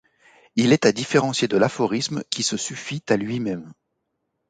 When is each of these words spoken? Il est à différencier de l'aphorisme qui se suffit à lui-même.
Il 0.55 0.73
est 0.73 0.87
à 0.87 0.91
différencier 0.91 1.47
de 1.47 1.57
l'aphorisme 1.57 2.23
qui 2.31 2.41
se 2.41 2.57
suffit 2.57 3.03
à 3.09 3.17
lui-même. 3.17 3.71